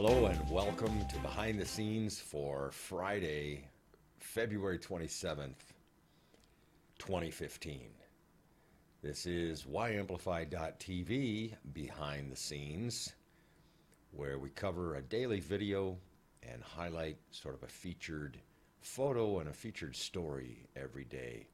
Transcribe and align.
Hello 0.00 0.26
and 0.26 0.48
welcome 0.48 1.04
to 1.08 1.18
Behind 1.18 1.58
the 1.58 1.66
Scenes 1.66 2.20
for 2.20 2.70
Friday, 2.70 3.64
February 4.20 4.78
27th, 4.78 5.74
2015. 7.00 7.90
This 9.02 9.26
is 9.26 9.64
YAmplify.tv 9.64 11.52
Behind 11.72 12.30
the 12.30 12.36
Scenes, 12.36 13.14
where 14.12 14.38
we 14.38 14.50
cover 14.50 14.94
a 14.94 15.02
daily 15.02 15.40
video 15.40 15.98
and 16.44 16.62
highlight 16.62 17.16
sort 17.32 17.56
of 17.56 17.64
a 17.64 17.72
featured 17.72 18.38
photo 18.80 19.40
and 19.40 19.48
a 19.48 19.52
featured 19.52 19.96
story 19.96 20.68
every 20.76 21.06
day. 21.06 21.48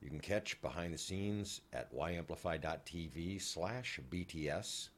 You 0.00 0.08
can 0.08 0.20
catch 0.20 0.62
Behind 0.62 0.94
the 0.94 0.98
Scenes 0.98 1.60
at 1.74 1.94
YAmplify.tv 1.94 3.42
slash 3.42 4.00
BTS 4.08 4.88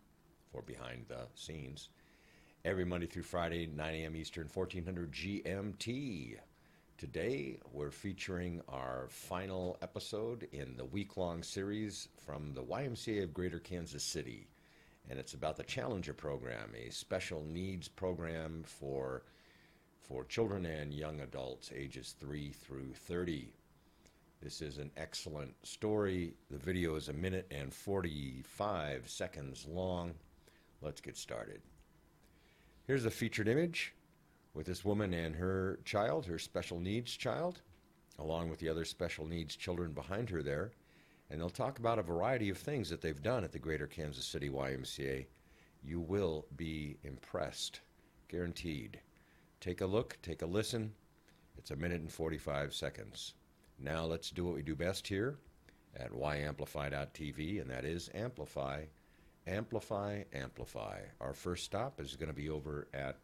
for 0.52 0.62
Behind 0.62 1.06
the 1.09 1.26
Scenes 1.34 1.88
every 2.66 2.84
Monday 2.84 3.06
through 3.06 3.23
Friday, 3.23 3.69
9 3.69 3.95
a.m. 3.95 4.16
Eastern, 4.16 4.48
1400 4.52 5.12
GMT. 5.12 6.34
Today, 6.98 7.61
we're 7.73 7.93
featuring 7.93 8.61
our 8.69 9.07
final 9.09 9.79
episode 9.83 10.48
in 10.51 10.77
the 10.77 10.84
week 10.84 11.16
long 11.16 11.45
series 11.45 12.09
from 12.27 12.52
the 12.55 12.65
YMCA 12.65 13.23
of 13.23 13.33
Greater 13.33 13.60
Kansas 13.60 14.02
City. 14.02 14.48
And 15.09 15.16
it's 15.16 15.34
about 15.34 15.57
the 15.57 15.62
Challenger 15.62 16.12
Program, 16.12 16.73
a 16.74 16.91
special 16.91 17.45
needs 17.45 17.87
program 17.87 18.65
for, 18.66 19.23
for 20.01 20.24
children 20.24 20.66
and 20.66 20.93
young 20.93 21.21
adults 21.21 21.71
ages 21.73 22.16
3 22.18 22.51
through 22.51 22.95
30. 22.95 23.52
This 24.43 24.60
is 24.60 24.79
an 24.79 24.90
excellent 24.96 25.55
story. 25.65 26.35
The 26.51 26.59
video 26.59 26.96
is 26.96 27.10
a 27.10 27.12
minute 27.12 27.46
and 27.52 27.73
45 27.73 29.09
seconds 29.09 29.66
long. 29.68 30.15
Let's 30.83 31.01
get 31.01 31.16
started. 31.16 31.62
Here's 32.87 33.04
a 33.04 33.10
featured 33.10 33.48
image 33.48 33.95
with 34.54 34.66
this 34.66 34.84
woman 34.84 35.12
and 35.12 35.34
her 35.34 35.80
child, 35.84 36.24
her 36.26 36.38
special 36.38 36.79
needs 36.79 37.16
child, 37.16 37.60
along 38.16 38.48
with 38.48 38.60
the 38.60 38.68
other 38.68 38.84
special 38.84 39.26
needs 39.26 39.56
children 39.56 39.90
behind 39.90 40.30
her 40.30 40.40
there. 40.40 40.70
And 41.28 41.40
they'll 41.40 41.51
talk 41.51 41.80
about 41.80 41.98
a 41.98 42.02
variety 42.02 42.48
of 42.48 42.59
things 42.59 42.88
that 42.90 43.01
they've 43.01 43.20
done 43.20 43.43
at 43.43 43.51
the 43.51 43.59
Greater 43.59 43.88
Kansas 43.88 44.24
City 44.24 44.48
YMCA. 44.48 45.26
You 45.82 45.98
will 45.98 46.46
be 46.56 46.96
impressed, 47.02 47.80
guaranteed. 48.28 49.00
Take 49.60 49.80
a 49.80 49.87
look, 49.87 50.16
take 50.23 50.43
a 50.43 50.46
listen. 50.46 50.93
It's 51.59 51.73
a 51.73 51.76
minute 51.76 52.02
and 52.02 52.12
45 52.12 52.73
seconds. 52.73 53.34
Now 53.80 54.04
let's 54.04 54.30
do 54.30 54.45
what 54.45 54.54
we 54.54 54.62
do 54.62 54.76
best 54.76 55.09
here 55.09 55.38
at 55.96 56.12
yamplify.tv, 56.12 57.60
and 57.60 57.68
that 57.68 57.84
is 57.84 58.10
amplify 58.15 58.84
Amplify, 59.47 60.25
amplify. 60.33 60.99
Our 61.21 61.33
first 61.33 61.65
stop 61.65 62.01
is 62.01 62.16
going 62.16 62.29
to 62.29 62.35
be 62.35 62.51
over 62.51 62.89
at 62.93 63.16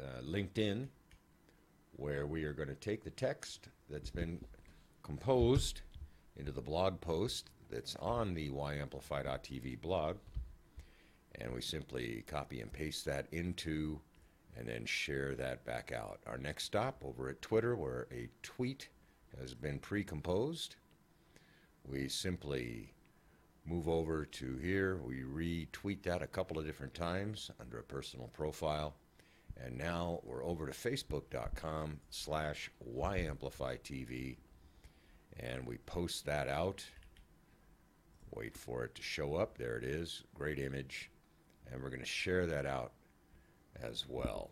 uh, 0.00 0.22
LinkedIn, 0.22 0.86
where 1.96 2.26
we 2.26 2.44
are 2.44 2.52
going 2.52 2.68
to 2.68 2.76
take 2.76 3.02
the 3.02 3.10
text 3.10 3.68
that's 3.90 4.10
been 4.10 4.38
composed 5.02 5.80
into 6.36 6.52
the 6.52 6.60
blog 6.60 7.00
post 7.00 7.50
that's 7.70 7.96
on 7.96 8.34
the 8.34 8.50
yamplify.tv 8.50 9.80
blog, 9.80 10.16
and 11.40 11.52
we 11.52 11.60
simply 11.60 12.22
copy 12.26 12.60
and 12.60 12.72
paste 12.72 13.04
that 13.04 13.26
into 13.32 14.00
and 14.56 14.68
then 14.68 14.84
share 14.84 15.34
that 15.34 15.64
back 15.64 15.92
out. 15.92 16.20
Our 16.26 16.38
next 16.38 16.64
stop 16.64 17.02
over 17.04 17.28
at 17.28 17.42
Twitter, 17.42 17.76
where 17.76 18.06
a 18.12 18.28
tweet 18.42 18.88
has 19.40 19.54
been 19.54 19.78
pre 19.78 20.04
composed, 20.04 20.76
we 21.84 22.08
simply 22.08 22.92
move 23.68 23.88
over 23.88 24.24
to 24.24 24.56
here. 24.56 24.96
We 24.96 25.22
retweet 25.22 26.02
that 26.04 26.22
a 26.22 26.26
couple 26.26 26.58
of 26.58 26.64
different 26.64 26.94
times 26.94 27.50
under 27.60 27.78
a 27.78 27.82
personal 27.82 28.28
profile. 28.28 28.94
And 29.62 29.76
now 29.76 30.20
we're 30.22 30.44
over 30.44 30.66
to 30.66 30.72
facebook.com 30.72 32.00
slash 32.10 32.70
YAmplifyTV. 32.96 34.36
And 35.40 35.66
we 35.66 35.78
post 35.78 36.24
that 36.26 36.48
out. 36.48 36.84
Wait 38.30 38.56
for 38.56 38.84
it 38.84 38.94
to 38.94 39.02
show 39.02 39.34
up. 39.34 39.58
There 39.58 39.76
it 39.76 39.84
is. 39.84 40.22
Great 40.34 40.58
image. 40.58 41.10
And 41.70 41.82
we're 41.82 41.90
going 41.90 42.00
to 42.00 42.06
share 42.06 42.46
that 42.46 42.66
out 42.66 42.92
as 43.82 44.06
well. 44.08 44.50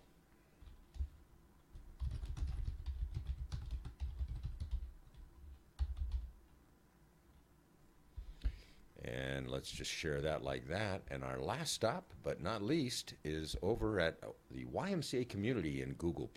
And 9.46 9.52
let's 9.52 9.70
just 9.70 9.92
share 9.92 10.20
that 10.22 10.42
like 10.42 10.66
that. 10.66 11.02
And 11.08 11.22
our 11.22 11.38
last 11.38 11.72
stop, 11.72 12.12
but 12.24 12.42
not 12.42 12.62
least, 12.62 13.14
is 13.22 13.54
over 13.62 14.00
at 14.00 14.18
the 14.50 14.64
YMCA 14.64 15.28
community 15.28 15.82
in 15.82 15.92
Google 15.92 16.28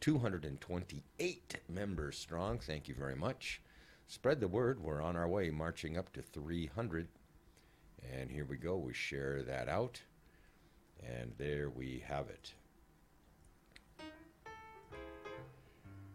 228 0.00 1.56
members 1.68 2.16
strong. 2.16 2.60
Thank 2.60 2.86
you 2.86 2.94
very 2.94 3.16
much. 3.16 3.60
Spread 4.06 4.38
the 4.38 4.46
word. 4.46 4.80
We're 4.80 5.02
on 5.02 5.16
our 5.16 5.26
way, 5.26 5.50
marching 5.50 5.98
up 5.98 6.12
to 6.12 6.22
300. 6.22 7.08
And 8.12 8.30
here 8.30 8.44
we 8.44 8.56
go. 8.56 8.76
We 8.76 8.94
share 8.94 9.42
that 9.42 9.68
out. 9.68 10.00
And 11.04 11.32
there 11.38 11.70
we 11.70 12.04
have 12.06 12.28
it. 12.28 12.52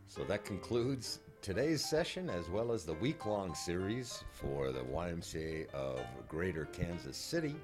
So 0.07 0.23
that 0.23 0.45
concludes 0.45 1.19
today's 1.41 1.83
session 1.83 2.29
as 2.29 2.49
well 2.49 2.71
as 2.71 2.83
the 2.83 2.93
week 2.93 3.25
long 3.25 3.53
series 3.53 4.23
for 4.31 4.71
the 4.71 4.81
YMCA 4.81 5.69
of 5.73 5.99
Greater 6.27 6.65
Kansas 6.65 7.17
City. 7.17 7.55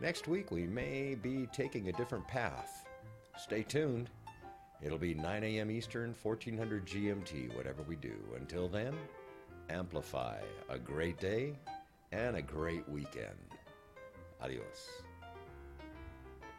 Next 0.00 0.28
week, 0.28 0.50
we 0.50 0.66
may 0.66 1.14
be 1.14 1.48
taking 1.52 1.88
a 1.88 1.92
different 1.92 2.26
path. 2.28 2.86
Stay 3.38 3.62
tuned. 3.62 4.10
It'll 4.82 4.98
be 4.98 5.14
9 5.14 5.42
a.m. 5.42 5.70
Eastern, 5.70 6.14
1400 6.22 6.86
GMT, 6.86 7.56
whatever 7.56 7.82
we 7.82 7.96
do. 7.96 8.14
Until 8.36 8.68
then, 8.68 8.94
amplify 9.70 10.38
a 10.68 10.78
great 10.78 11.18
day 11.18 11.54
and 12.12 12.36
a 12.36 12.42
great 12.42 12.86
weekend. 12.88 13.36
Adios. 14.40 15.02